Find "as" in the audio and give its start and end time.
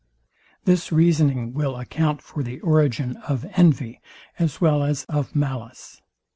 4.39-4.59, 4.81-5.03